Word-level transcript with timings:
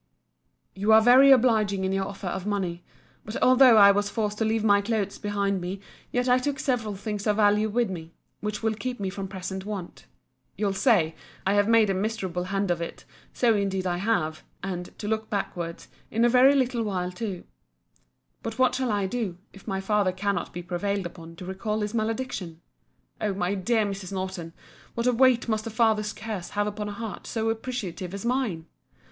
You 0.73 0.91
are 0.93 1.01
very 1.03 1.29
obliging 1.29 1.85
in 1.85 1.91
your 1.91 2.07
offer 2.07 2.25
of 2.25 2.47
money. 2.47 2.83
But 3.23 3.37
although 3.43 3.77
I 3.77 3.91
was 3.91 4.09
forced 4.09 4.39
to 4.39 4.45
leave 4.45 4.63
my 4.63 4.81
clothes 4.81 5.19
behind 5.19 5.61
me, 5.61 5.79
yet 6.11 6.27
I 6.27 6.39
took 6.39 6.57
several 6.57 6.95
things 6.95 7.27
of 7.27 7.35
value 7.35 7.69
with 7.69 7.91
me, 7.91 8.15
which 8.39 8.63
will 8.63 8.73
keep 8.73 8.99
me 8.99 9.11
from 9.11 9.27
present 9.27 9.63
want. 9.63 10.07
You'll 10.57 10.73
say, 10.73 11.13
I 11.45 11.53
have 11.53 11.67
made 11.67 11.91
a 11.91 11.93
miserable 11.93 12.45
hand 12.45 12.71
of 12.71 12.81
it—so 12.81 13.53
indeed 13.55 13.85
I 13.85 13.97
have—and, 13.97 14.97
to 14.97 15.07
look 15.07 15.29
backwards, 15.29 15.87
in 16.09 16.25
a 16.25 16.29
very 16.29 16.55
little 16.55 16.81
while 16.81 17.11
too. 17.11 17.43
But 18.41 18.57
what 18.57 18.73
shall 18.73 18.91
I 18.91 19.05
do, 19.05 19.37
if 19.53 19.67
my 19.67 19.79
father 19.81 20.11
cannot 20.11 20.51
be 20.51 20.63
prevailed 20.63 21.05
upon 21.05 21.35
to 21.35 21.45
recall 21.45 21.81
his 21.81 21.93
malediction? 21.93 22.59
O 23.21 23.35
my 23.35 23.53
dear 23.53 23.85
Mrs. 23.85 24.11
Norton, 24.11 24.53
what 24.95 25.05
a 25.05 25.13
weight 25.13 25.47
must 25.47 25.67
a 25.67 25.69
father's 25.69 26.11
curse 26.11 26.49
have 26.57 26.65
upon 26.65 26.89
a 26.89 26.91
heart 26.91 27.27
so 27.27 27.51
appreciative 27.51 28.15
as 28.15 28.25
mine! 28.25 28.65